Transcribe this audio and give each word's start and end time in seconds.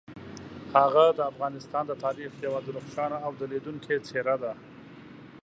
هغه 0.75 1.05
د 1.17 1.19
افغانستان 1.31 1.83
د 1.87 1.93
تاریخ 2.03 2.31
یوه 2.45 2.59
درخشانه 2.67 3.17
او 3.25 3.31
ځلیدونکي 3.39 3.95
څیره 4.07 4.35
ده. 4.43 4.53